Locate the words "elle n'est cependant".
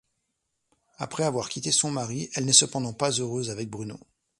2.33-2.91